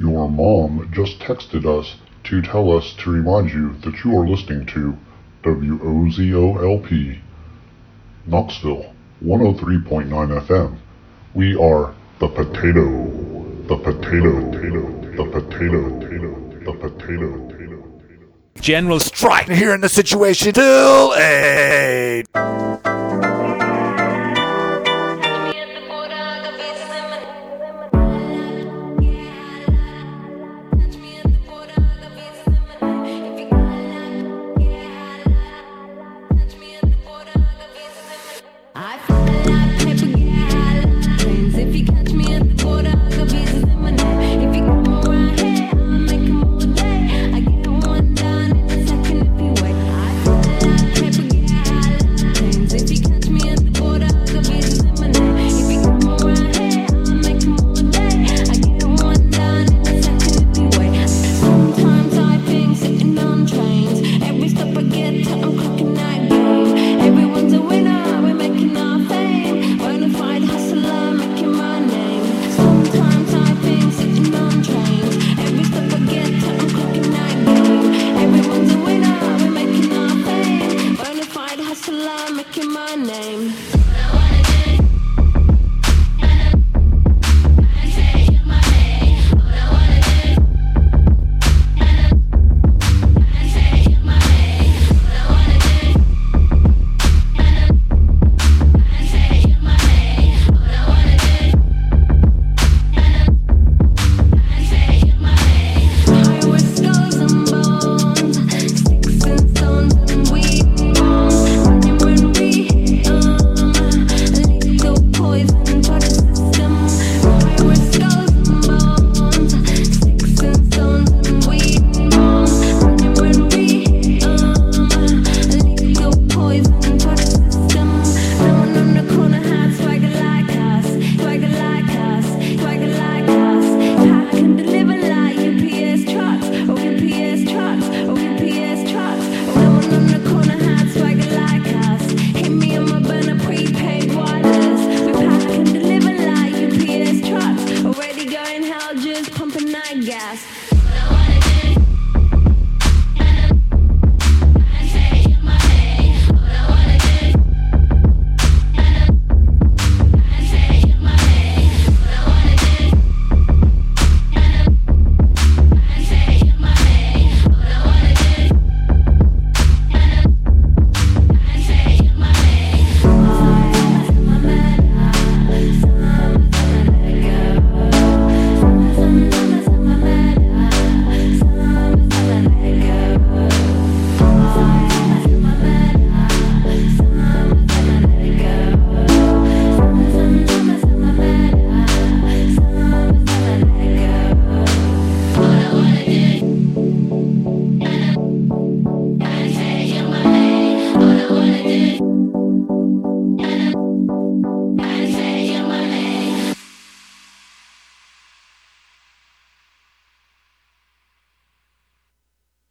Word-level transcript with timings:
Your 0.00 0.30
mom 0.30 0.90
just 0.94 1.18
texted 1.18 1.66
us 1.66 1.96
to 2.24 2.40
tell 2.40 2.74
us 2.74 2.94
to 3.00 3.10
remind 3.10 3.50
you 3.50 3.74
that 3.84 4.02
you 4.02 4.18
are 4.18 4.26
listening 4.26 4.64
to 4.68 4.96
WOZOLP, 5.44 7.20
Knoxville, 8.26 8.94
103.9 9.22 10.08
FM. 10.46 10.78
We 11.34 11.54
are 11.54 11.94
the 12.18 12.28
potato, 12.28 13.10
the 13.68 13.76
potato, 13.76 14.40
the 15.16 15.26
potato, 15.30 15.90
the 15.98 16.00
potato, 16.00 16.48
the 16.64 16.72
potato. 16.72 17.46
General 18.58 19.00
strike 19.00 19.50
here 19.50 19.74
in 19.74 19.82
the 19.82 19.88
situation 19.90 20.54
till 20.54 21.14
eight. 21.14 22.26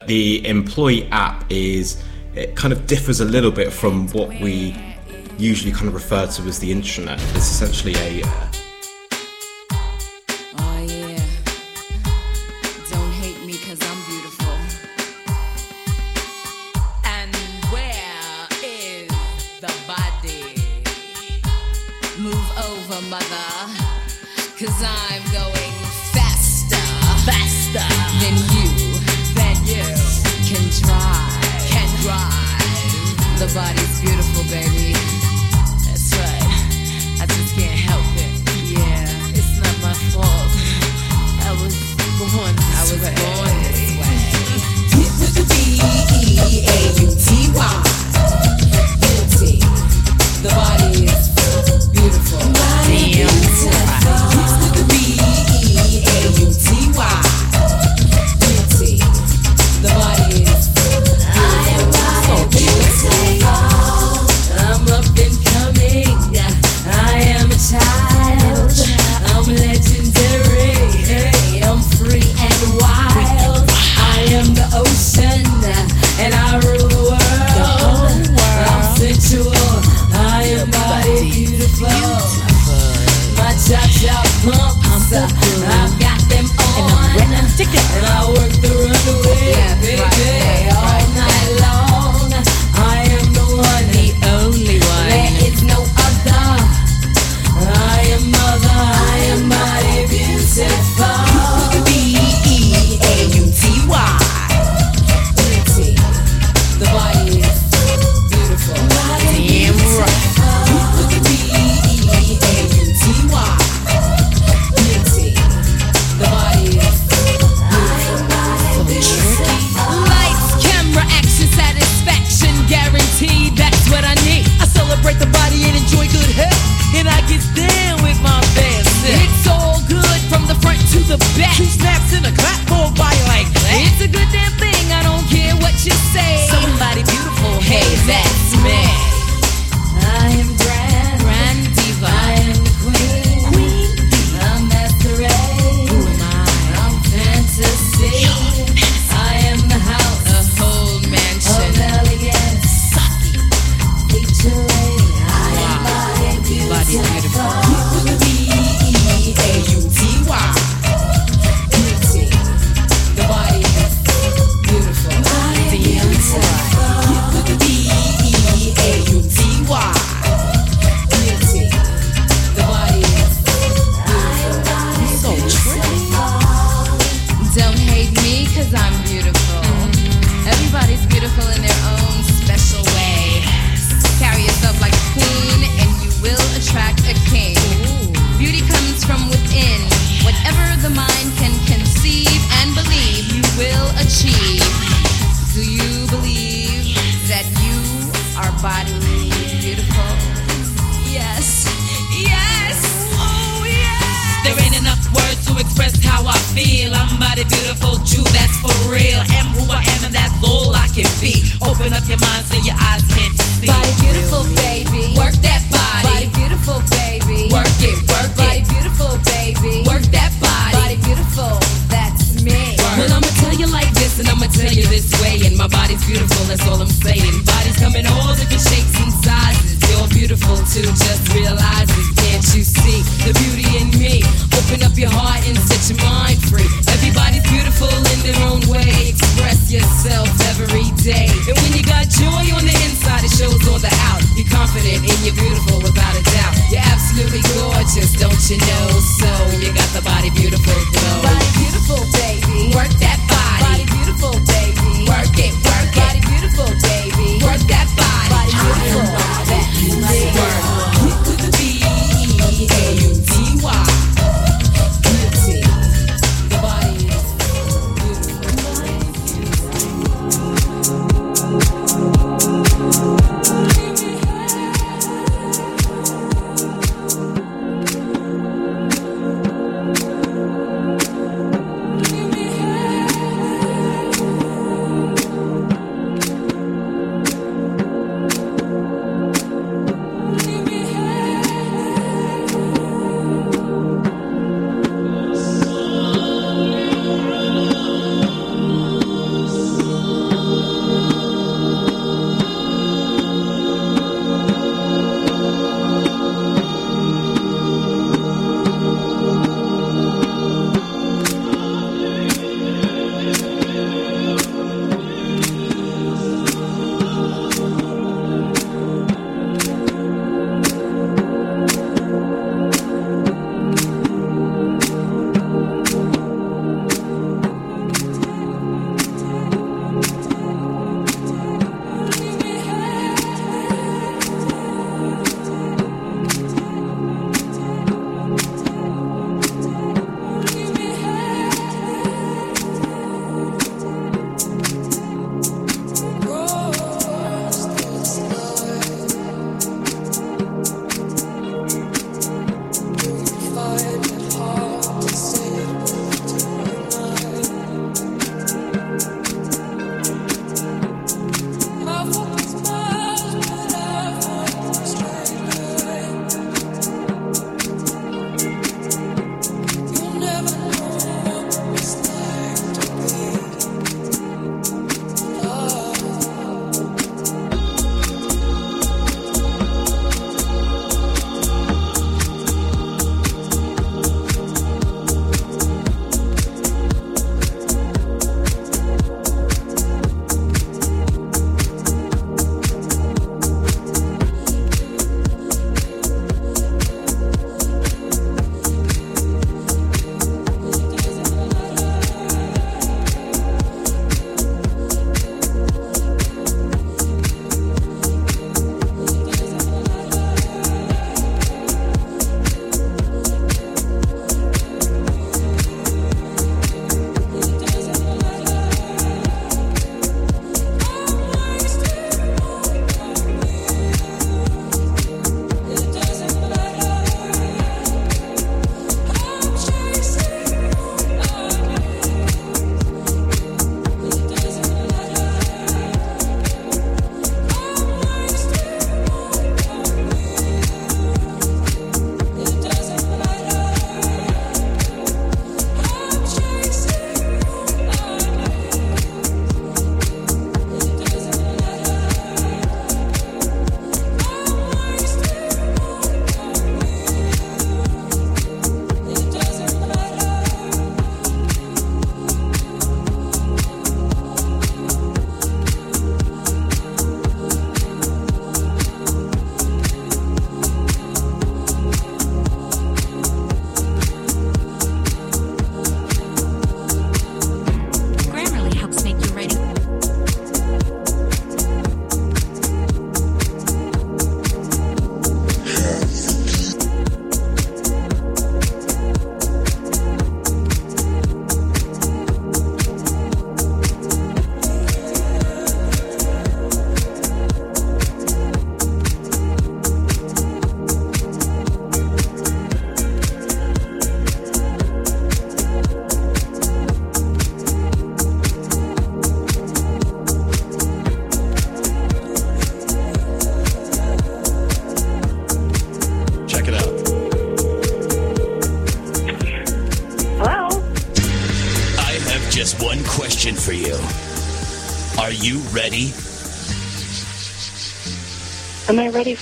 The 0.10 0.46
employee 0.48 1.08
app 1.12 1.46
is 1.52 2.04
it 2.34 2.56
kind 2.56 2.74
of 2.74 2.88
differs 2.88 3.20
a 3.20 3.26
little 3.26 3.52
bit 3.52 3.72
from 3.72 4.08
what 4.08 4.30
we 4.42 4.76
usually 5.38 5.72
kind 5.72 5.88
of 5.88 5.94
refer 5.94 6.26
to 6.26 6.42
as 6.44 6.58
the 6.58 6.72
intranet. 6.74 7.20
It's 7.36 7.52
essentially 7.52 7.94
a 7.94 8.24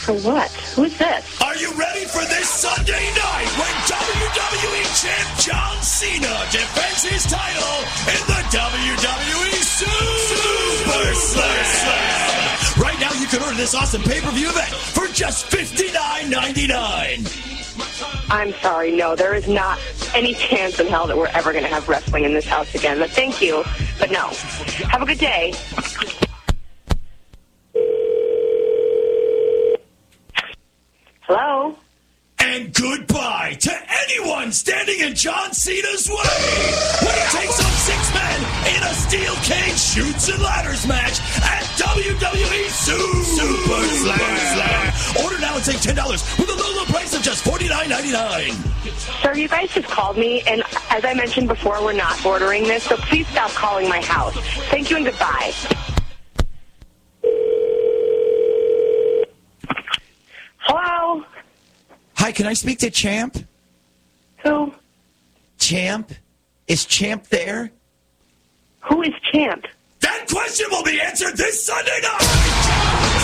for 0.07 0.15
what? 0.23 0.47
Who's 0.71 0.97
this? 0.97 1.41
Are 1.41 1.57
you 1.57 1.69
ready 1.73 2.05
for 2.05 2.23
this 2.31 2.47
Sunday 2.47 3.11
night 3.11 3.47
when 3.59 3.67
WWE 3.91 4.83
Champ 4.95 5.27
John 5.37 5.83
Cena 5.83 6.47
defends 6.49 7.03
his 7.03 7.25
title 7.27 7.83
in 8.07 8.23
the 8.31 8.39
WWE 8.55 9.51
Super 9.67 11.13
Slam? 11.13 12.81
Right 12.81 12.97
now, 13.01 13.11
you 13.19 13.27
can 13.27 13.43
order 13.43 13.57
this 13.57 13.75
awesome 13.75 14.01
pay-per-view 14.01 14.47
event 14.49 14.73
for 14.73 15.07
just 15.07 15.47
$59.99. 15.47 17.43
I'm 18.29 18.53
sorry, 18.61 18.91
no, 18.95 19.13
there 19.15 19.35
is 19.35 19.49
not 19.49 19.77
any 20.15 20.33
chance 20.35 20.79
in 20.79 20.87
hell 20.87 21.07
that 21.07 21.17
we're 21.17 21.27
ever 21.27 21.51
going 21.51 21.65
to 21.65 21.69
have 21.69 21.89
wrestling 21.89 22.23
in 22.23 22.33
this 22.33 22.45
house 22.45 22.73
again. 22.75 22.99
But 22.99 23.09
thank 23.09 23.41
you, 23.41 23.65
but 23.99 24.09
no. 24.09 24.27
Have 24.89 25.01
a 25.01 25.05
good 25.05 25.19
day. 25.19 25.53
And 45.57 45.65
save 45.65 45.81
ten 45.81 45.95
dollars 45.95 46.23
with 46.37 46.49
a 46.49 46.53
low, 46.53 46.77
low 46.77 46.85
price 46.85 47.13
of 47.15 47.21
just 47.23 47.43
forty 47.43 47.67
nine 47.67 47.89
ninety 47.89 48.11
nine. 48.11 48.51
Sir, 49.23 49.33
you 49.33 49.47
guys 49.47 49.73
just 49.73 49.87
called 49.87 50.15
me, 50.17 50.41
and 50.47 50.61
as 50.91 51.03
I 51.03 51.13
mentioned 51.15 51.47
before, 51.47 51.83
we're 51.83 51.93
not 51.93 52.23
ordering 52.25 52.63
this, 52.63 52.83
so 52.83 52.95
please 52.95 53.27
stop 53.27 53.49
calling 53.51 53.89
my 53.89 53.99
house. 54.01 54.35
Thank 54.69 54.89
you 54.91 54.97
and 54.97 55.05
goodbye. 55.05 55.51
Hello? 60.59 61.23
Hi, 62.15 62.31
can 62.31 62.45
I 62.45 62.53
speak 62.53 62.79
to 62.79 62.91
Champ? 62.91 63.37
Who? 64.43 64.73
Champ? 65.57 66.11
Is 66.67 66.85
Champ 66.85 67.27
there? 67.27 67.71
Who 68.81 69.01
is 69.01 69.13
Champ? 69.31 69.65
That 70.01 70.27
question 70.29 70.67
will 70.69 70.83
be 70.83 71.01
answered 71.01 71.35
this 71.35 71.65
Sunday 71.65 71.99
night. 72.03 73.16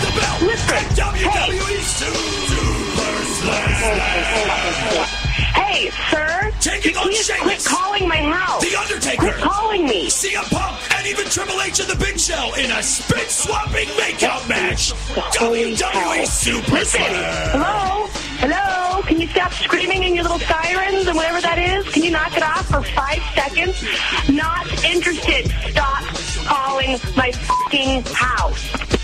The 0.00 0.10
belt 0.20 0.42
Listen, 0.42 0.76
at 0.76 0.84
WWE 0.94 1.80
Super 1.82 3.24
Slam. 3.24 5.08
Hey, 5.54 5.90
sir? 6.10 6.52
Taking 6.60 6.96
on 6.96 7.04
Please 7.08 7.30
quit 7.40 7.64
calling 7.64 8.08
my 8.08 8.16
house. 8.16 8.62
The 8.62 8.76
Undertaker. 8.78 9.22
Quit 9.22 9.36
calling 9.36 9.86
me. 9.86 10.06
CM 10.08 10.44
Punk 10.50 10.94
and 10.96 11.06
even 11.06 11.24
Triple 11.26 11.60
H 11.62 11.80
and 11.80 11.88
the 11.88 11.96
Big 11.96 12.18
Show 12.18 12.54
in 12.54 12.70
a 12.70 12.82
spit 12.82 13.28
swapping 13.30 13.88
makeout 13.98 14.48
match. 14.48 14.92
Holy 15.36 15.74
WWE 15.74 16.16
hell. 16.16 16.26
Super 16.26 16.72
Listen, 16.72 17.00
Slam. 17.00 17.50
hello? 17.58 18.06
Hello? 18.38 19.02
Can 19.02 19.20
you 19.20 19.26
stop 19.28 19.52
screaming 19.52 20.04
in 20.04 20.14
your 20.14 20.22
little 20.24 20.38
sirens 20.38 21.06
and 21.08 21.16
whatever 21.16 21.40
that 21.40 21.58
is? 21.58 21.88
Can 21.92 22.04
you 22.04 22.10
knock 22.12 22.36
it 22.36 22.42
off 22.42 22.66
for 22.66 22.82
five 22.82 23.20
seconds? 23.34 23.82
Not 24.28 24.66
interested. 24.84 25.50
Stop 25.70 26.04
calling 26.46 26.98
my 27.16 27.32
fucking 27.32 28.02
house. 28.14 28.97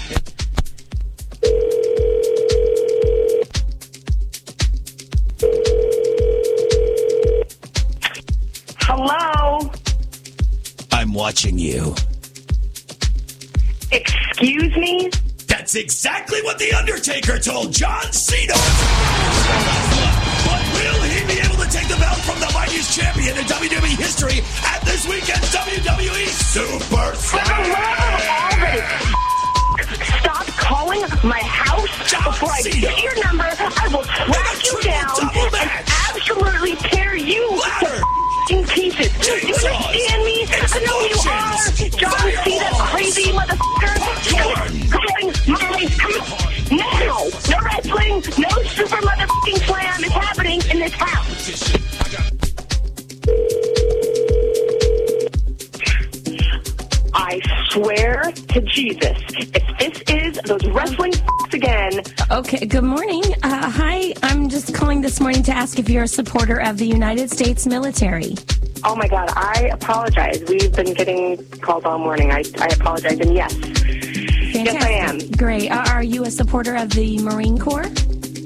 Hello? 8.80 9.70
I'm 10.92 11.12
watching 11.12 11.58
you. 11.58 11.94
Excuse 13.90 14.76
me? 14.76 15.10
That's 15.48 15.74
exactly 15.74 16.40
what 16.42 16.58
The 16.58 16.72
Undertaker 16.72 17.38
told 17.38 17.72
John 17.72 18.12
Cena. 18.12 18.52
But 20.44 20.62
will 20.74 21.02
he 21.02 21.26
be 21.26 21.40
able 21.40 21.56
to 21.64 21.70
take 21.70 21.88
the 21.88 21.96
belt 21.96 22.18
from 22.18 22.38
the 22.40 22.50
mightiest 22.52 22.94
champion 22.96 23.36
in 23.38 23.44
WWE 23.44 23.96
history 23.96 24.40
at 24.64 24.80
this 24.84 25.06
weekend's 25.08 25.50
WWE 25.54 26.26
Super 26.28 27.12
For 27.16 29.23
my 31.24 31.40
house 31.40 31.88
before 32.24 32.50
I 32.50 32.62
get 32.62 33.02
your 33.02 33.24
number. 33.24 33.44
I 33.44 33.88
will 33.88 34.04
track 34.04 34.64
you 34.64 34.80
down 34.82 35.08
and 35.34 35.88
absolutely 36.10 36.76
tear 36.76 37.16
you 37.16 37.60
to 38.48 38.62
pieces. 38.68 39.10
Do 39.18 39.32
you 39.46 39.54
understand 39.54 40.24
me? 40.24 40.46
I 40.50 40.78
know 40.84 41.00
you 41.00 41.16
are. 41.30 41.56
John 41.98 42.28
Cena, 42.44 42.70
crazy 42.90 43.32
motherfucker. 43.32 43.94
Calling 44.92 45.32
my 45.48 45.86
house 45.96 46.70
now. 46.70 47.18
No 47.48 47.58
wrestling, 47.64 48.14
no 48.38 48.50
super 48.68 49.00
motherfucking 49.00 49.58
slam 49.66 50.04
is 50.04 50.12
happening 50.12 50.60
in 50.70 50.78
this 50.80 50.92
house. 50.92 51.74
I 57.16 57.40
swear 57.70 58.32
to 58.48 58.60
Jesus, 58.60 59.16
if 59.38 59.78
this 59.78 60.02
is 60.08 60.38
those 60.44 60.64
wrestling 60.66 61.13
Okay, 62.30 62.66
good 62.66 62.84
morning. 62.84 63.22
Uh, 63.42 63.70
hi, 63.70 64.14
I'm 64.22 64.48
just 64.48 64.74
calling 64.74 65.00
this 65.00 65.20
morning 65.20 65.42
to 65.44 65.52
ask 65.52 65.78
if 65.78 65.88
you're 65.88 66.04
a 66.04 66.08
supporter 66.08 66.60
of 66.60 66.78
the 66.78 66.86
United 66.86 67.30
States 67.30 67.66
military. 67.66 68.34
oh 68.82 68.96
my 68.96 69.06
God, 69.06 69.28
I 69.36 69.68
apologize. 69.72 70.42
We've 70.48 70.72
been 70.74 70.94
getting 70.94 71.44
called 71.60 71.84
all 71.84 71.98
morning. 71.98 72.32
I, 72.32 72.42
I 72.58 72.66
apologize. 72.68 73.20
And 73.20 73.34
yes, 73.34 73.54
Fantastic. 73.54 74.82
I 74.82 74.90
am. 74.90 75.18
Great. 75.32 75.70
Uh, 75.70 75.84
are 75.90 76.02
you 76.02 76.24
a 76.24 76.30
supporter 76.30 76.74
of 76.74 76.90
the 76.90 77.18
Marine 77.18 77.58
Corps? 77.58 77.86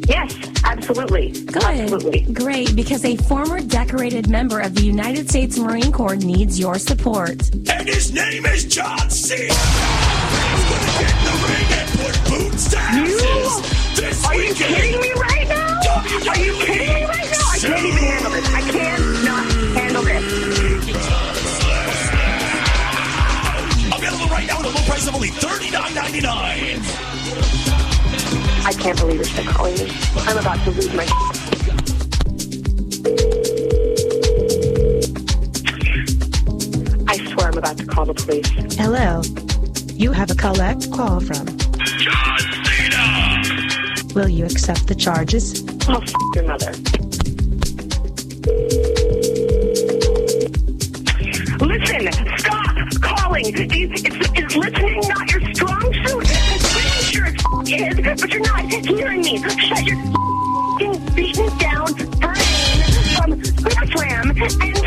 yes, 0.09 0.35
absolutely. 0.65 1.33
Good. 1.45 1.63
Absolutely. 1.63 2.23
Great, 2.33 2.75
because 2.75 3.05
a 3.05 3.17
former 3.17 3.61
decorated 3.61 4.29
member 4.29 4.61
of 4.61 4.75
the 4.75 4.83
United 4.83 5.29
States 5.31 5.59
Marine 5.59 5.93
Corps 5.93 6.17
needs 6.17 6.59
your 6.59 6.79
support. 6.79 7.31
And 7.71 7.87
his 7.89 8.13
name 8.13 8.45
is 8.47 8.65
John 8.65 9.09
Cena. 9.09 9.55
Put 12.71 12.81
boots 12.93 13.17
to 13.17 13.29
asses 13.29 13.97
this 13.97 14.25
Are 14.27 14.35
you 14.35 14.41
weekend. 14.49 14.75
kidding 14.75 15.01
me 15.01 15.11
right 15.13 15.49
now? 15.49 15.81
WWE 15.81 16.29
Are 16.29 16.39
you 16.39 16.53
kidding 16.65 16.95
me 16.95 17.05
right 17.05 17.31
now? 17.31 17.49
I 17.49 17.59
can't 17.59 17.85
even 17.85 18.05
handle 18.05 18.31
this. 18.33 18.49
I 18.55 18.61
cannot 18.71 19.45
handle 19.77 20.03
this. 20.03 20.25
Available 23.99 24.29
right 24.29 24.47
now 24.47 24.59
at 24.61 24.65
a 24.65 24.69
low 24.69 24.83
price 24.87 25.07
of 25.09 25.15
only 25.15 25.29
$39.99. 25.31 27.07
I 28.67 28.73
can't 28.75 28.99
believe 28.99 29.17
you're 29.17 29.25
still 29.25 29.45
calling 29.47 29.75
me. 29.75 29.91
I'm 30.27 30.37
about 30.39 30.63
to 30.65 30.71
lose 30.71 30.93
my. 30.95 31.07
I 37.09 37.17
swear 37.33 37.49
I'm 37.49 37.57
about 37.59 37.79
to 37.79 37.87
call 37.87 38.05
the 38.05 38.15
police. 38.15 38.49
Hello. 38.77 39.23
You 39.95 40.13
have 40.13 40.31
a 40.31 40.35
collect 40.35 40.93
call 40.93 41.21
from. 41.21 41.47
John 41.99 42.38
Cena. 42.38 42.38
Will 44.19 44.29
you 44.29 44.47
accept 44.47 44.89
the 44.89 44.97
charges? 44.97 45.63
Oh, 45.89 46.03
f- 46.03 46.13
your 46.35 46.43
mother. 46.43 46.73
Listen, 51.65 52.11
stop 52.37 52.75
calling. 53.01 53.45
It's, 53.47 54.03
it's, 54.03 54.57
listening 54.57 55.03
not 55.09 55.31
your 55.31 55.55
strong 55.55 55.95
suit. 56.05 56.27
I'm 56.27 56.59
pretty 56.59 56.99
sure 57.05 57.27
it 57.27 57.37
f- 57.39 58.07
is, 58.07 58.21
but 58.21 58.33
you're 58.33 58.43
not 58.43 58.65
hearing 58.69 59.21
me. 59.21 59.39
Shut 59.39 59.87
your 59.87 59.99
f***ing 59.99 61.15
beaten 61.15 61.57
down 61.59 61.87
brain 62.19 62.83
from 63.15 63.41
SummerSlam 63.41 64.35
and 64.35 64.78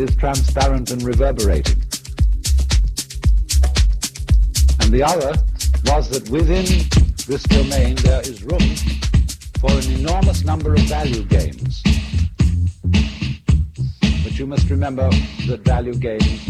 is 0.00 0.16
transparent 0.16 0.90
and 0.90 1.02
reverberating. 1.02 1.82
And 4.80 4.90
the 4.90 5.02
other 5.04 5.34
was 5.84 6.08
that 6.10 6.28
within 6.30 6.64
this 7.26 7.42
domain 7.44 7.96
there 7.96 8.22
is 8.22 8.42
room 8.42 8.74
for 9.60 9.70
an 9.72 9.92
enormous 9.92 10.44
number 10.44 10.74
of 10.74 10.80
value 10.80 11.24
games. 11.24 11.82
But 14.24 14.38
you 14.38 14.46
must 14.46 14.70
remember 14.70 15.10
that 15.48 15.60
value 15.64 15.94
games 15.94 16.49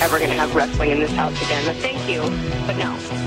ever 0.00 0.18
going 0.18 0.30
to 0.30 0.36
have 0.36 0.54
wrestling 0.54 0.90
in 0.90 0.98
this 0.98 1.12
house 1.12 1.36
again. 1.42 1.74
Thank 1.76 2.08
you, 2.08 2.22
but 2.66 2.76
no. 2.76 3.19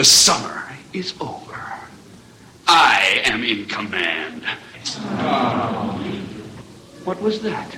The 0.00 0.06
summer 0.06 0.64
is 0.94 1.12
over. 1.20 1.62
I 2.66 3.20
am 3.26 3.44
in 3.44 3.66
command. 3.66 4.42
What 7.04 7.20
was 7.20 7.42
that? 7.42 7.76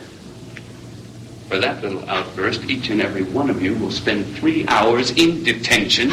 For 1.49 1.59
that 1.59 1.83
little 1.83 2.09
outburst, 2.09 2.71
each 2.71 2.91
and 2.91 3.03
every 3.03 3.25
one 3.25 3.51
of 3.51 3.61
you 3.61 3.75
will 3.75 3.91
spend 3.91 4.25
three 4.37 4.65
hours 4.69 5.11
in 5.11 5.43
detention 5.43 6.11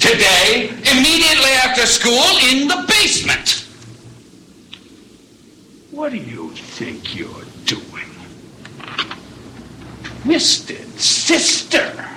today, 0.00 0.70
immediately 0.90 1.52
after 1.62 1.86
school, 1.86 2.26
in 2.50 2.66
the 2.66 2.84
basement. 2.88 3.64
What 5.92 6.10
do 6.10 6.16
you 6.16 6.50
think 6.50 7.14
you're 7.14 7.44
doing? 7.66 8.10
Twisted 10.24 10.98
sister! 10.98 12.12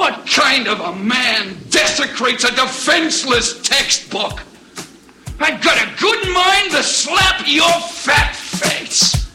What 0.00 0.26
kind 0.26 0.66
of 0.66 0.80
a 0.80 0.96
man 0.96 1.58
desecrates 1.68 2.44
a 2.44 2.50
defenseless 2.52 3.60
textbook? 3.60 4.40
I've 5.38 5.62
got 5.62 5.76
a 5.76 6.00
good 6.00 6.32
mind 6.32 6.70
to 6.70 6.82
slap 6.82 7.42
your 7.46 7.68
fat 7.68 8.34
face! 8.34 9.28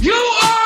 You 0.00 0.14
are 0.14 0.63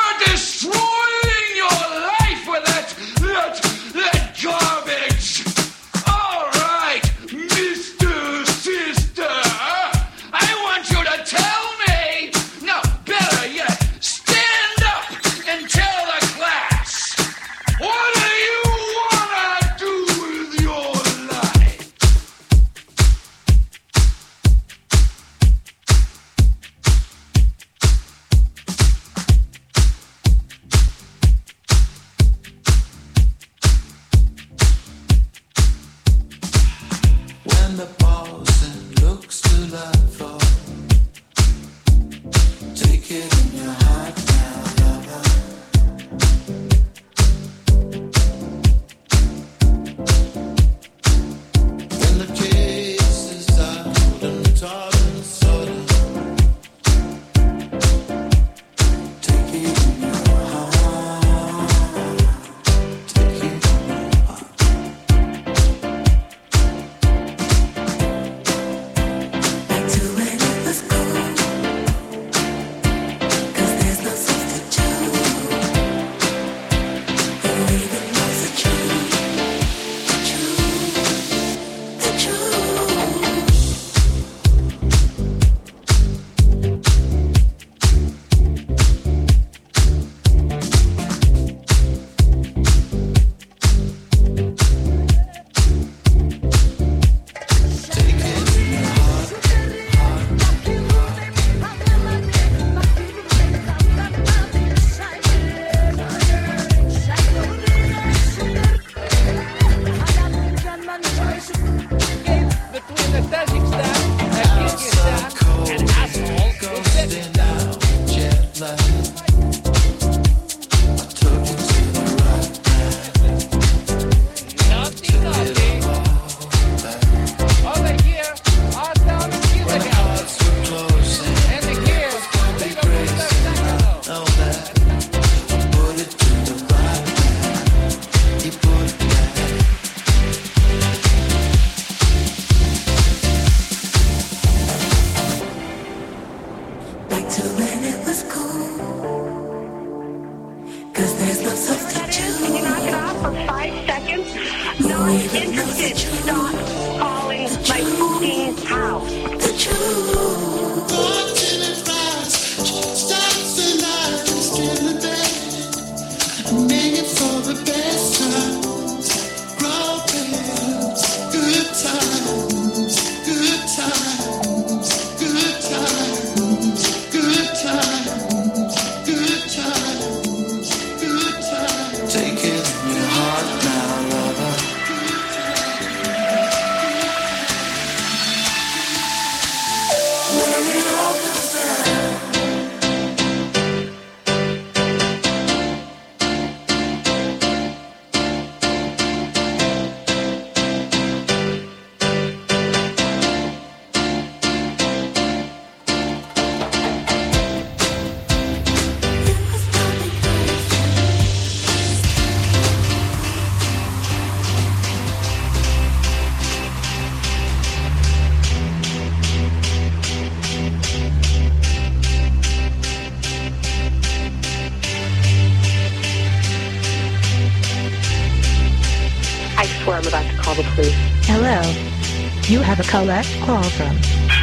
collect 232.99 233.31
call 233.47 233.63
from. 233.79 233.95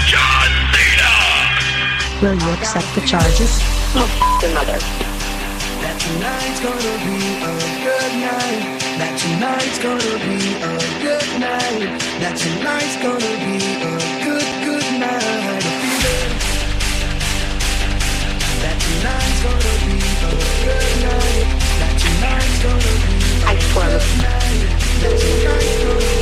John 0.08 0.50
Cena! 0.72 1.12
Will 2.22 2.36
you 2.40 2.50
accept 2.56 2.88
the 2.94 3.02
charges? 3.04 3.52
Oh, 3.92 4.08
f- 4.08 4.40
your. 4.40 4.80
That 5.84 5.96
tonight's 6.00 6.60
gonna 6.64 6.94
be 7.04 7.20
a 7.36 7.52
good 7.84 8.12
night. 8.24 8.80
That 8.96 9.12
tonight's 9.20 9.78
gonna 9.84 10.16
be 10.24 10.40
a 10.56 10.72
good 11.04 11.28
night. 11.36 12.00
That 12.22 12.34
tonight's 12.40 12.96
gonna 13.04 13.32
be 13.44 13.60
a 13.60 13.92
good, 14.24 14.48
good 14.64 14.88
night. 15.04 15.60
I. 15.92 16.32
That 18.64 18.76
tonight's 18.86 19.40
gonna 19.44 19.74
be 19.84 20.00
a 20.00 20.32
good 20.64 20.92
night. 21.04 21.44
That 21.80 21.94
tonight's 22.00 22.58
gonna 22.64 22.94
be 23.04 23.20
a 23.36 23.52
I 23.52 23.54
swear 23.68 23.90
good 23.92 24.16
night. 24.24 24.60
That 25.04 25.14
tonight's 25.20 25.76
gonna 25.84 26.00
be 26.00 26.15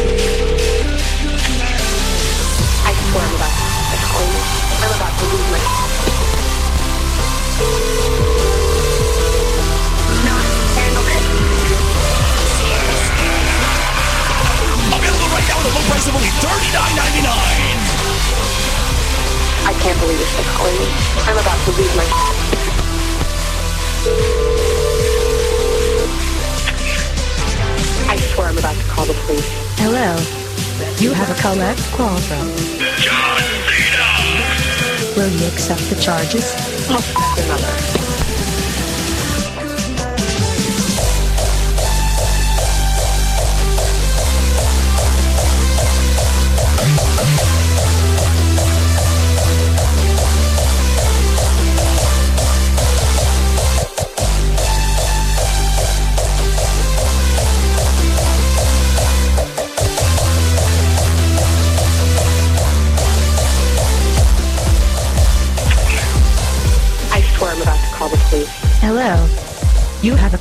Hello. 29.77 30.17
You 30.99 31.13
have 31.13 31.31
a 31.31 31.41
collect 31.41 31.81
call 31.93 32.17
from. 32.17 32.49
John 33.01 33.39
Cena! 33.39 33.74
Will 35.17 35.29
you 35.29 35.47
accept 35.47 35.89
the 35.91 35.97
charges? 36.01 36.55
Oh. 36.91 38.04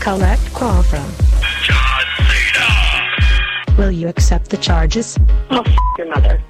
Collect 0.04 0.54
call 0.54 0.84
from. 0.84 1.10
John 1.64 2.04
Cena! 2.28 3.78
Will 3.78 3.89
you 3.89 4.10
accept 4.10 4.49
the 4.49 4.58
charges? 4.58 5.18
Oh, 5.49 5.62
f- 5.66 5.78
your 5.97 6.10
mother. 6.10 6.41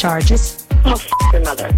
Charges? 0.00 0.66
Oh, 0.86 0.92
f- 0.92 1.10
your 1.30 1.42
mother. 1.44 1.68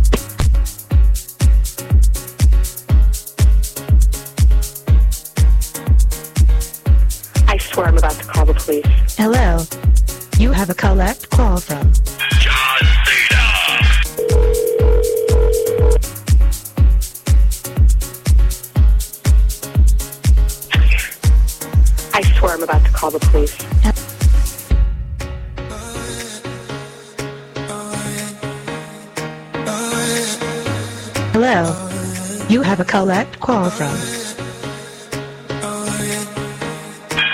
I 7.48 7.58
swear 7.58 7.86
I'm 7.86 7.98
about 7.98 8.12
to 8.12 8.24
call 8.24 8.46
the 8.46 8.54
police. 8.54 9.16
Hello. 9.16 9.64
You 10.38 10.52
have 10.52 10.70
a 10.70 10.74
collect 10.74 11.30
You 32.93 32.99
have 32.99 33.07
collect 33.07 33.40
call. 33.40 33.70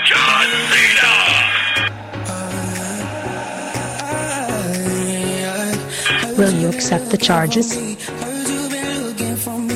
John 0.05 0.47
Cena! 0.71 1.13
Will 6.37 6.53
you 6.53 6.69
accept 6.69 7.09
the 7.09 7.17
charges? 7.17 7.73
From. 7.73 9.67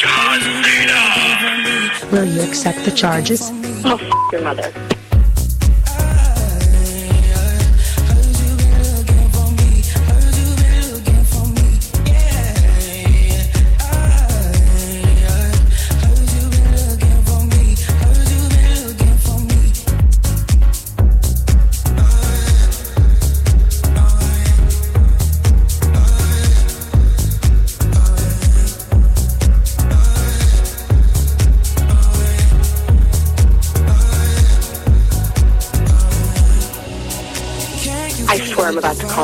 John 0.00 0.40
Cena! 0.64 1.02
Will 2.10 2.24
you 2.24 2.40
accept 2.40 2.84
the 2.86 2.90
charges? 2.90 3.50
Oh, 3.84 3.98
f- 4.00 4.32
your 4.32 4.42
mother. 4.42 4.89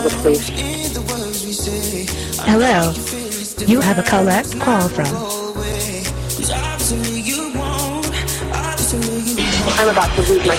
I'm 0.06 0.12
about 0.12 0.46
to 0.46 0.52
call 0.52 0.88
the 0.88 1.02
police. 1.02 1.66
Hello. 2.38 2.92
You 3.66 3.80
have 3.80 3.98
a 3.98 4.04
collect 4.04 4.60
call 4.60 4.88
from. 4.88 5.06
I'm 9.78 9.88
about 9.88 10.14
to 10.14 10.22
lose 10.22 10.46
my. 10.46 10.54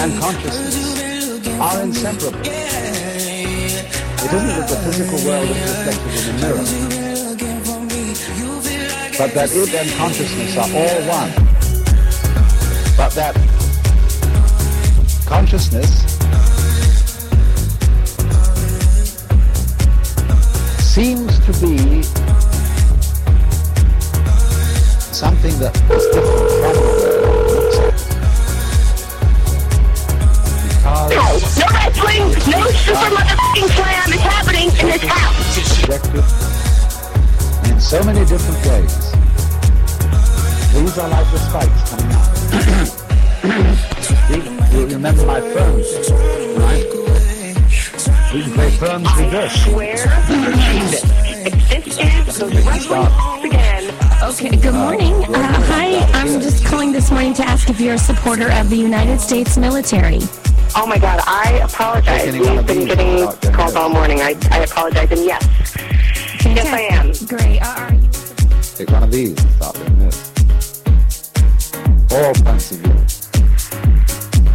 and 0.00 0.12
consciousness 0.18 1.48
are 1.60 1.82
inseparable. 1.82 2.40
It 2.40 2.54
isn't 4.32 4.48
that 4.48 4.68
the 4.70 4.76
physical 4.76 5.18
world 5.28 5.50
is 5.50 5.56
reflected 5.58 6.12
in 6.16 6.36
the 6.36 6.40
mirror, 6.40 6.64
but 9.18 9.30
that 9.34 9.50
it 9.52 9.74
and 9.74 9.90
consciousness 9.98 10.56
are 10.56 10.70
all 10.74 11.02
one. 11.08 11.47
But 12.98 13.14
that 13.14 13.34
consciousness 15.24 16.02
seems 20.82 21.38
to 21.46 21.52
be 21.64 22.02
something 25.14 25.56
that 25.60 25.76
is 25.92 26.06
different 26.10 26.50
from 26.50 26.74
the 26.74 26.80
world 26.98 27.46
it 27.46 27.54
looks 27.54 27.78
at. 27.78 27.94
No, 31.08 31.22
no 31.54 31.66
wrestling, 31.70 32.24
no 32.50 32.60
super 32.82 33.10
motherfucking 33.14 33.68
slam 33.78 34.12
is 34.12 34.22
happening 34.26 34.68
in 34.74 34.86
this 34.90 35.04
house. 35.04 35.54
subjective 35.54 36.26
in 37.70 37.78
so 37.80 38.02
many 38.02 38.26
different 38.26 38.58
ways. 38.66 39.12
These 40.74 40.98
are 40.98 41.08
like 41.08 41.30
the 41.30 41.38
spikes 41.38 41.90
coming 41.90 42.12
out. 42.16 42.27
You, 44.30 44.42
you 44.78 44.86
remember 44.86 45.24
my 45.26 45.40
firms, 45.40 46.10
right? 46.58 46.86
We 48.32 48.42
can 48.42 48.52
play 48.52 48.70
firms 48.70 49.08
reverse. 49.16 49.64
Swear 49.64 49.96
this 51.68 51.98
is 51.98 52.38
the 52.38 52.46
wrestling 52.66 53.06
again. 53.44 53.94
Okay, 54.22 54.56
good 54.56 54.74
morning. 54.74 55.14
Uh, 55.34 55.62
hi, 55.66 55.98
I'm 56.12 56.40
just 56.40 56.64
calling 56.66 56.92
this 56.92 57.10
morning 57.10 57.32
to 57.34 57.44
ask 57.44 57.70
if 57.70 57.80
you're 57.80 57.94
a 57.94 57.98
supporter 57.98 58.50
of 58.52 58.68
the 58.68 58.76
United 58.76 59.20
States 59.20 59.56
military. 59.56 60.20
Oh 60.76 60.86
my 60.86 60.98
god, 60.98 61.20
I 61.26 61.60
apologize. 61.64 62.32
We've 62.32 62.66
been 62.66 62.86
getting 62.86 63.26
calls 63.52 63.74
all 63.74 63.88
morning. 63.88 64.20
I, 64.20 64.34
I 64.50 64.58
apologize, 64.58 65.10
and 65.10 65.24
yes. 65.24 65.46
Yes, 66.44 66.66
I 66.66 66.80
am. 66.80 67.12
Great. 67.26 67.60
Uh, 67.60 67.74
are 67.78 67.94
you? 67.94 68.08
Take 68.74 68.90
one 68.90 69.02
of 69.02 69.10
these 69.10 69.30
and 69.30 69.50
start 69.52 69.76
doing 69.76 69.98
this. 69.98 70.27
All 72.10 72.32
points 72.34 72.72
of 72.72 72.78
view. 72.78 72.92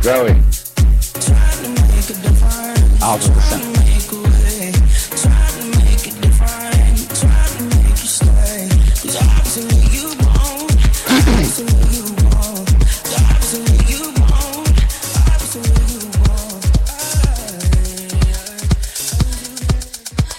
Growing 0.01 0.43
out 3.01 3.19
of 3.19 3.35
the 3.35 3.41
center. 3.41 3.73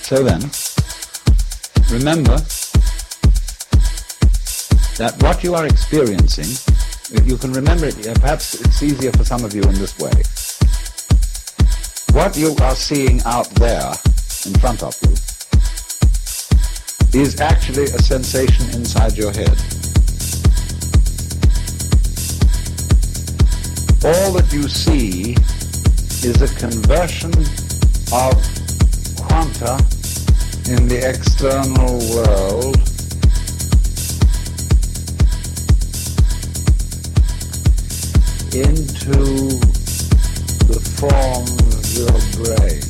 So 0.04 0.22
then, 0.22 0.42
remember 1.90 2.36
that 4.98 5.14
what 5.20 5.42
you 5.42 5.54
are 5.56 5.66
experiencing, 5.66 6.63
you 7.26 7.36
can 7.36 7.52
remember 7.52 7.86
it, 7.86 7.96
perhaps 8.20 8.54
it's 8.60 8.82
easier 8.82 9.12
for 9.12 9.24
some 9.24 9.44
of 9.44 9.54
you 9.54 9.62
in 9.62 9.74
this 9.74 9.96
way. 9.98 10.12
What 12.12 12.36
you 12.36 12.56
are 12.62 12.74
seeing 12.74 13.22
out 13.22 13.48
there 13.56 13.92
in 14.46 14.54
front 14.58 14.82
of 14.82 14.96
you 15.02 15.10
is 17.20 17.40
actually 17.40 17.84
a 17.84 17.98
sensation 17.98 18.70
inside 18.70 19.16
your 19.16 19.32
head. 19.32 19.56
All 24.04 24.32
that 24.32 24.50
you 24.52 24.68
see 24.68 25.36
is 26.26 26.42
a 26.42 26.48
conversion 26.58 27.32
of 28.12 28.34
quanta 29.16 29.74
in 30.70 30.88
the 30.88 31.00
external 31.06 31.98
world 32.14 32.93
into 38.55 39.11
the 40.68 40.78
form 40.96 41.42
of 41.74 41.84
your 41.92 42.18
brain. 42.38 42.82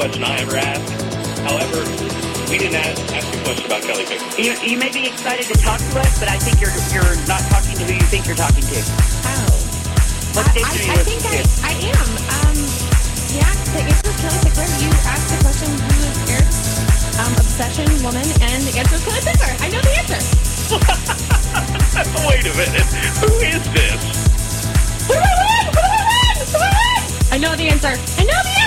Question 0.00 0.24
I 0.24 0.40
ever 0.40 0.56
ask. 0.56 0.80
However, 1.44 1.84
we 2.48 2.56
didn't 2.56 2.80
ask, 2.80 2.96
ask 3.12 3.28
a 3.36 3.40
question 3.44 3.68
about 3.68 3.84
Kellie 3.84 4.08
Pickler. 4.08 4.32
You, 4.40 4.56
you 4.64 4.80
may 4.80 4.88
be 4.88 5.04
excited 5.04 5.44
to 5.44 5.52
talk 5.60 5.76
to 5.76 5.92
us, 6.00 6.16
but 6.16 6.24
I 6.24 6.40
think 6.40 6.56
you're 6.56 6.72
you're 6.88 7.20
not 7.28 7.44
talking 7.52 7.76
to 7.76 7.84
who 7.84 7.92
you 7.92 8.08
think 8.08 8.24
you're 8.24 8.32
talking 8.32 8.64
to. 8.64 8.80
Oh. 9.28 9.44
What 10.32 10.48
I, 10.56 10.56
station 10.56 10.72
I, 10.72 10.88
you 10.88 10.96
I 10.96 11.04
think 11.04 11.20
I, 11.28 11.44
I 11.68 11.76
am. 11.92 12.08
Um, 12.32 12.56
yeah, 13.28 13.44
the 13.76 13.92
answer 13.92 14.08
is 14.08 14.16
Kellie 14.24 14.40
Pickler. 14.40 14.64
You 14.80 14.88
asked 15.04 15.28
the 15.28 15.36
question, 15.44 15.68
who 15.68 15.92
is 15.92 16.16
Eric's 16.32 16.80
um, 17.20 17.36
obsession 17.36 17.84
woman? 18.00 18.24
And 18.40 18.64
the 18.64 18.80
answer 18.80 18.96
is 18.96 19.04
Kellie 19.04 19.20
Pickler. 19.20 19.52
I 19.60 19.68
know 19.68 19.84
the 19.84 20.00
answer. 20.00 20.16
Wait 22.24 22.48
a 22.48 22.56
minute. 22.56 22.88
Who 23.20 23.36
is 23.44 23.60
this? 23.76 24.00
I 27.28 27.36
know 27.36 27.52
the 27.54 27.68
answer. 27.68 27.92
I 28.16 28.24
know 28.24 28.32
the 28.32 28.48
answer. 28.48 28.59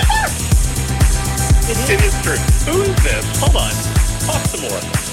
It 1.66 2.04
is 2.04 2.12
true. 2.20 2.36
Who 2.70 2.82
is 2.82 3.02
this? 3.02 3.38
Hold 3.40 3.56
on. 3.56 3.70
Talk 4.26 4.44
some 4.46 4.60
more. 4.60 5.03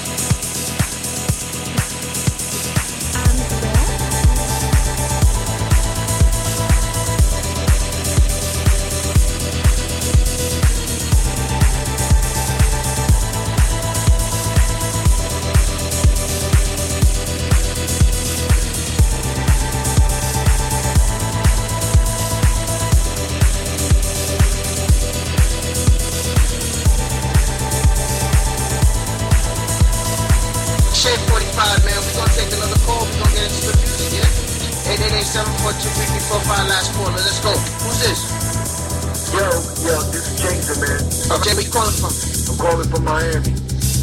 Miami. 43.22 43.54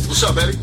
What's 0.06 0.22
up, 0.22 0.38
baby? 0.38 0.54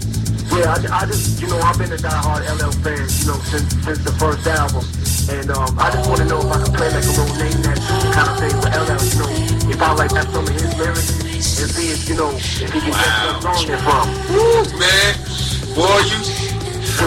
Yeah, 0.55 0.71
I, 0.71 1.03
I 1.03 1.05
just, 1.11 1.43
you 1.43 1.47
know, 1.51 1.59
I've 1.59 1.75
been 1.75 1.91
a 1.91 1.99
diehard 1.99 2.39
LL 2.47 2.71
fan, 2.79 3.03
you 3.03 3.27
know, 3.27 3.35
since 3.51 3.67
since 3.83 3.99
the 3.99 4.15
first 4.15 4.47
album. 4.47 4.79
And 5.27 5.51
um, 5.51 5.75
I 5.75 5.91
just 5.91 6.07
want 6.07 6.23
to 6.23 6.27
know 6.31 6.39
if 6.39 6.47
I 6.47 6.63
can 6.63 6.71
play 6.71 6.87
like 6.87 7.03
a 7.03 7.11
little 7.19 7.35
name 7.35 7.59
that 7.67 7.75
kind 8.15 8.31
of 8.31 8.39
thing 8.39 8.55
for 8.63 8.71
LL, 8.71 8.95
you 8.95 9.17
know, 9.19 9.75
if 9.75 9.81
I 9.83 9.91
like 9.99 10.15
have 10.15 10.31
some 10.31 10.47
of 10.47 10.55
his 10.55 10.71
lyrics 10.79 11.19
and 11.19 11.67
see 11.67 11.91
if, 11.91 12.07
you 12.07 12.15
know, 12.15 12.31
if 12.31 12.71
he 12.71 12.79
can 12.79 12.95
get 12.95 13.11
some 13.27 13.43
song 13.43 13.59
there 13.67 13.81
from. 13.83 14.07
Woo, 14.31 14.63
man. 14.79 15.11
Boy, 15.75 15.99
you. 16.07 16.19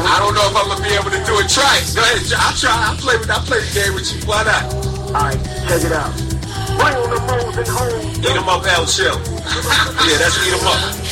I 0.05 0.21
don't 0.21 0.37
know 0.37 0.45
if 0.45 0.53
I'm 0.53 0.69
gonna 0.69 0.85
be 0.85 0.93
able 1.01 1.09
to 1.17 1.23
do 1.25 1.33
it. 1.41 1.49
Try 1.49 1.81
it. 1.81 1.89
Go 1.97 2.05
ahead. 2.05 2.29
I'll 2.45 2.53
try. 2.61 2.77
I'll 2.77 3.01
play 3.01 3.17
with. 3.17 3.33
I'll 3.33 3.41
play 3.49 3.65
the 3.65 3.73
game 3.73 3.97
with 3.97 4.05
you. 4.05 4.21
Why 4.29 4.45
not? 4.45 4.69
All 5.17 5.33
right, 5.33 5.41
check 5.65 5.81
it 5.81 5.97
out. 5.97 6.13
Right 6.77 6.93
on 6.93 7.09
the 7.09 7.21
roads 7.25 7.57
and 7.57 7.69
home. 7.73 8.05
Eat 8.21 8.37
'em 8.37 8.45
up, 8.53 8.69
L. 8.69 8.85
Chill. 8.85 9.17
yeah, 9.17 10.21
that's 10.21 10.37
eat 10.45 10.53
'em 10.53 10.69
up. 10.69 10.98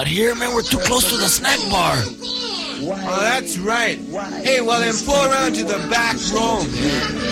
out 0.00 0.06
here, 0.06 0.34
man. 0.34 0.54
We're 0.54 0.62
too 0.62 0.78
close 0.78 1.10
to 1.10 1.16
the 1.16 1.28
snack 1.28 1.60
bar. 1.70 1.96
Oh, 2.00 3.20
that's 3.20 3.58
right. 3.58 3.98
Hey, 4.40 4.62
well 4.62 4.80
then 4.80 4.94
pull 5.04 5.20
around 5.28 5.52
to 5.56 5.64
the 5.64 5.76
back 5.92 6.16
room. 6.32 6.64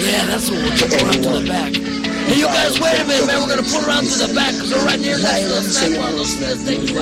Yeah, 0.04 0.26
that's 0.28 0.50
what 0.50 0.60
we'll 0.60 0.76
do. 0.76 0.84
Pull 0.84 1.00
around 1.00 1.22
to 1.24 1.40
the 1.40 1.48
back. 1.48 1.72
Hey, 1.72 2.36
you 2.36 2.44
guys, 2.44 2.78
wait 2.78 3.00
a 3.00 3.04
minute, 3.08 3.26
man. 3.26 3.40
We're 3.40 3.56
gonna 3.56 3.64
pull 3.64 3.80
around 3.88 4.04
to 4.04 4.26
the 4.26 4.34
back 4.34 4.52
because 4.52 4.72
we're 4.74 4.84
right 4.84 5.00
near 5.00 5.16
next 5.16 5.48
to 5.48 5.48
the 5.48 5.62
snack 5.62 5.96
bar. 5.96 6.12
Let's, 6.12 6.40
let's 6.42 6.62
take 6.68 6.92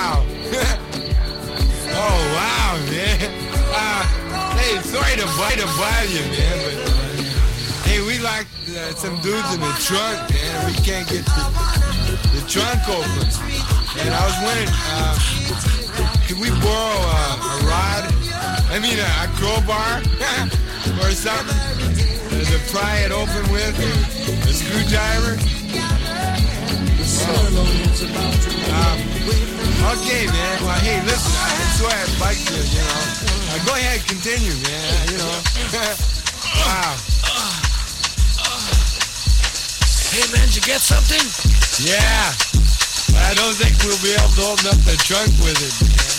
wow. 0.00 0.24
oh, 2.04 2.18
wow, 2.36 2.72
man. 2.88 3.20
Uh, 3.68 4.02
hey, 4.56 4.80
sorry 4.80 5.16
to 5.20 5.26
bother 5.36 6.08
you, 6.08 6.24
man, 6.32 6.56
but 6.64 6.76
uh, 6.80 7.84
hey, 7.84 8.00
we 8.00 8.18
like 8.18 8.46
uh, 8.72 8.94
some 8.96 9.16
dudes 9.20 9.52
in 9.54 9.60
the 9.60 9.74
trunk, 9.84 10.16
man. 10.32 10.56
We 10.66 10.74
can't 10.80 11.08
get 11.08 11.24
the, 11.26 11.44
the 12.32 12.42
trunk 12.48 12.80
open. 12.88 13.28
And 14.00 14.14
I 14.14 14.22
was 14.24 14.36
wondering, 14.40 14.72
uh, 14.96 15.14
could 16.26 16.40
we 16.40 16.48
borrow 16.64 17.00
uh, 17.20 17.52
a 17.52 17.68
rod? 17.68 18.02
I 18.72 18.78
mean, 18.80 18.96
a, 18.96 19.08
a 19.20 19.28
crowbar 19.36 20.00
or 21.04 21.10
something 21.12 21.60
uh, 21.60 22.44
to 22.48 22.58
pry 22.72 23.04
it 23.04 23.12
open 23.12 23.44
with? 23.52 23.76
A 24.48 24.52
screwdriver? 24.52 25.36
Um, 28.70 29.59
okay, 29.96 30.26
man. 30.26 30.56
Well, 30.64 30.78
hey, 30.80 31.00
listen, 31.02 31.32
I, 31.40 31.48
I'm 31.52 31.72
sorry 31.76 31.96
I 31.96 32.06
biked 32.20 32.50
you, 32.50 32.60
you 32.60 32.82
know. 32.84 33.02
Uh, 33.50 33.64
go 33.64 33.72
ahead, 33.74 34.04
continue, 34.06 34.54
man. 34.64 35.08
You 35.10 35.18
know. 35.18 35.36
wow. 36.66 36.96
Hey 40.10 40.26
man, 40.34 40.46
did 40.46 40.56
you 40.56 40.62
get 40.62 40.80
something? 40.80 41.22
Yeah. 41.86 42.34
I 43.14 43.34
don't 43.34 43.54
think 43.54 43.78
we'll 43.86 44.02
be 44.02 44.10
able 44.10 44.34
to 44.34 44.42
open 44.42 44.66
up 44.66 44.80
the 44.82 44.98
trunk 44.98 45.30
with 45.38 45.54
it. 45.62 46.09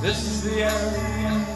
This 0.00 0.26
is 0.26 0.42
the 0.44 0.62
end. 0.62 1.49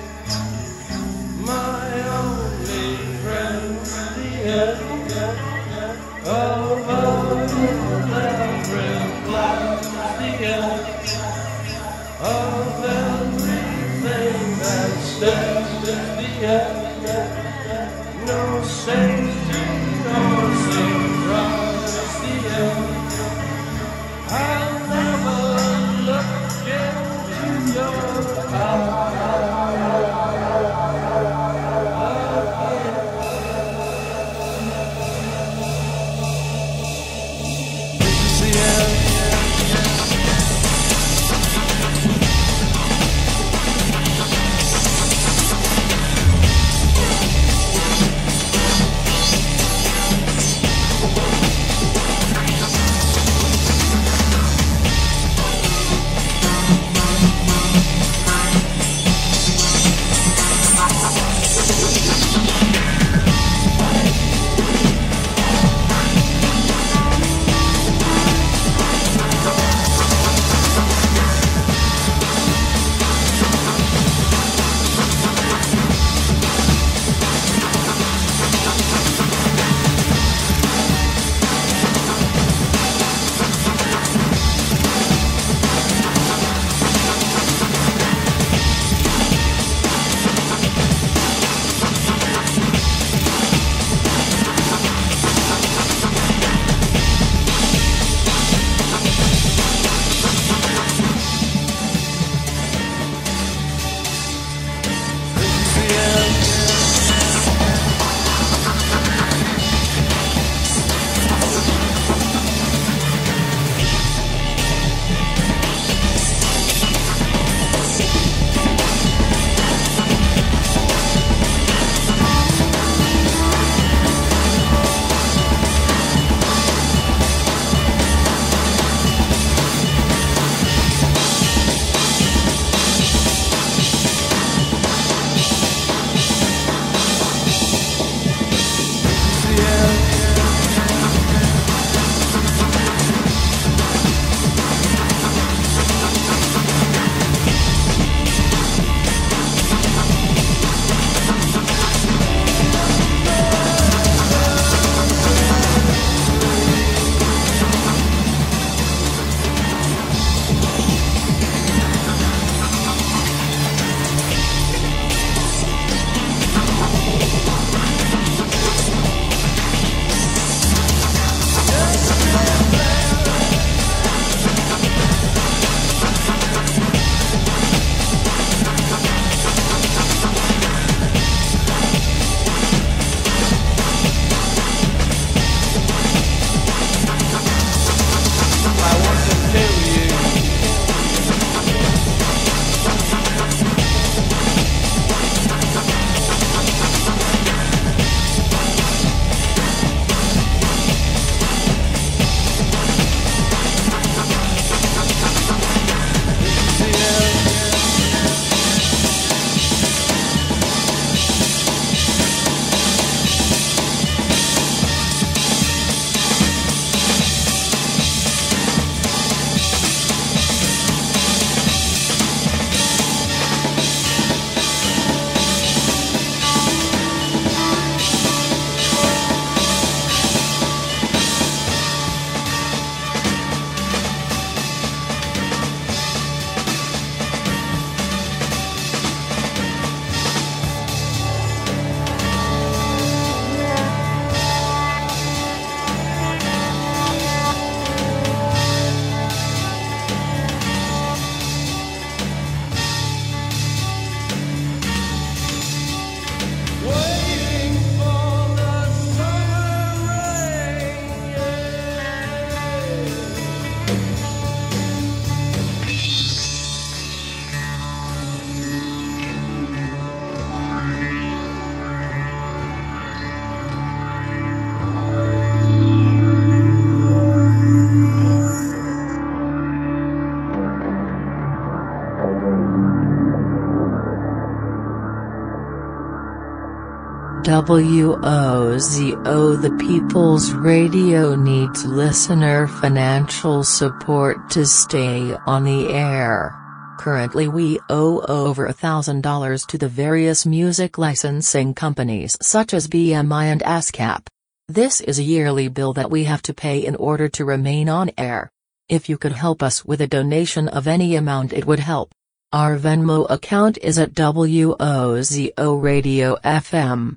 WOZO 287.62 289.22
The 289.62 289.70
People's 289.78 290.50
Radio 290.50 291.36
needs 291.36 291.84
listener 291.84 292.66
financial 292.66 293.62
support 293.62 294.50
to 294.50 294.66
stay 294.66 295.36
on 295.46 295.62
the 295.62 295.88
air. 295.92 296.52
Currently 296.98 297.46
we 297.46 297.78
owe 297.88 298.22
over 298.22 298.66
$1,000 298.66 299.66
to 299.68 299.78
the 299.78 299.88
various 299.88 300.44
music 300.44 300.98
licensing 300.98 301.74
companies 301.74 302.36
such 302.42 302.74
as 302.74 302.88
BMI 302.88 303.44
and 303.44 303.60
ASCAP. 303.62 304.26
This 304.66 305.00
is 305.00 305.20
a 305.20 305.22
yearly 305.22 305.68
bill 305.68 305.92
that 305.92 306.10
we 306.10 306.24
have 306.24 306.42
to 306.42 306.54
pay 306.54 306.84
in 306.84 306.96
order 306.96 307.28
to 307.28 307.44
remain 307.44 307.88
on 307.88 308.10
air. 308.18 308.50
If 308.88 309.08
you 309.08 309.16
could 309.16 309.30
help 309.30 309.62
us 309.62 309.84
with 309.84 310.00
a 310.00 310.08
donation 310.08 310.66
of 310.66 310.88
any 310.88 311.14
amount 311.14 311.52
it 311.52 311.66
would 311.66 311.78
help. 311.78 312.10
Our 312.52 312.76
Venmo 312.76 313.30
account 313.30 313.78
is 313.78 313.96
at 313.96 314.12
WOZO 314.14 315.80
Radio 315.80 316.34
FM. 316.44 317.14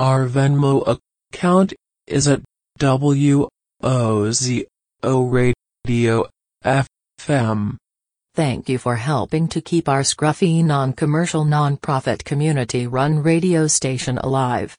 Our 0.00 0.28
Venmo 0.28 0.96
account 1.32 1.74
is 2.06 2.28
at 2.28 2.42
WOZO 2.78 3.48
Radio 5.82 6.26
FM. 6.64 7.76
Thank 8.32 8.68
you 8.68 8.78
for 8.78 8.94
helping 8.94 9.48
to 9.48 9.60
keep 9.60 9.88
our 9.88 10.02
scruffy 10.02 10.64
non-commercial 10.64 11.44
non-profit 11.44 12.24
community-run 12.24 13.24
radio 13.24 13.66
station 13.66 14.18
alive. 14.18 14.76